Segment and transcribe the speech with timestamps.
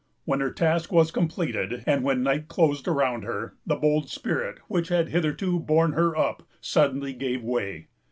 [0.25, 1.55] When her task was complete,
[1.85, 6.41] and when night closed around her, the bold spirit which had hitherto borne her up
[6.59, 7.87] suddenly gave way.